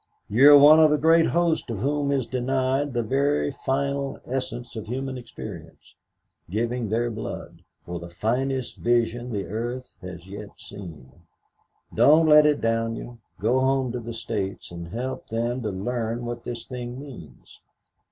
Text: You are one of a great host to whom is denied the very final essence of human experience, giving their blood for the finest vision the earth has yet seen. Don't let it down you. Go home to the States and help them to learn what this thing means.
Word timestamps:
You 0.31 0.51
are 0.51 0.57
one 0.57 0.79
of 0.79 0.91
a 0.91 0.97
great 0.97 1.27
host 1.27 1.67
to 1.67 1.75
whom 1.75 2.11
is 2.11 2.25
denied 2.25 2.95
the 2.95 3.03
very 3.03 3.51
final 3.51 4.19
essence 4.25 4.75
of 4.75 4.87
human 4.87 5.15
experience, 5.15 5.93
giving 6.49 6.89
their 6.89 7.11
blood 7.11 7.61
for 7.85 7.99
the 7.99 8.09
finest 8.09 8.77
vision 8.77 9.31
the 9.31 9.45
earth 9.45 9.93
has 10.01 10.25
yet 10.25 10.53
seen. 10.59 11.11
Don't 11.93 12.25
let 12.25 12.47
it 12.47 12.61
down 12.61 12.95
you. 12.95 13.19
Go 13.39 13.59
home 13.59 13.91
to 13.91 13.99
the 13.99 14.11
States 14.15 14.71
and 14.71 14.87
help 14.87 15.27
them 15.29 15.61
to 15.61 15.69
learn 15.69 16.25
what 16.25 16.45
this 16.45 16.65
thing 16.65 16.99
means. 16.99 17.61